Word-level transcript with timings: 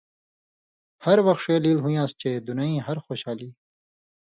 ہر 1.03 1.17
وخ 1.25 1.37
ݜے 1.43 1.55
لِیل 1.63 1.79
ہُویان٘س 1.83 2.11
چےۡ 2.19 2.37
دُنئِیں 2.45 2.83
ہر 2.87 2.97
خوشالی 3.05 3.49